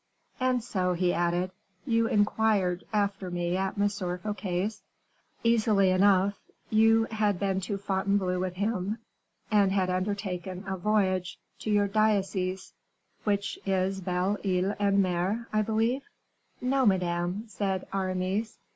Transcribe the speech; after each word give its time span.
"And 0.39 0.63
so," 0.63 0.93
he 0.93 1.13
added, 1.13 1.51
"you 1.85 2.07
inquired 2.07 2.85
after 2.91 3.29
me 3.29 3.55
at 3.55 3.77
M. 3.77 3.87
Fouquet's?" 3.87 4.81
"Easily 5.43 5.91
enough. 5.91 6.39
You 6.71 7.03
had 7.11 7.39
been 7.39 7.61
to 7.61 7.77
Fontainebleau 7.77 8.39
with 8.39 8.55
him, 8.55 8.97
and 9.51 9.71
had 9.71 9.91
undertaken 9.91 10.63
a 10.65 10.75
voyage 10.75 11.37
to 11.59 11.69
your 11.69 11.87
diocese, 11.87 12.73
which 13.25 13.59
is 13.67 14.01
Belle 14.01 14.37
Ile 14.43 14.73
en 14.79 15.03
Mer, 15.03 15.47
I 15.53 15.61
believe." 15.61 16.01
"No, 16.61 16.83
madame," 16.87 17.43
said 17.47 17.85
Aramis. 17.93 18.57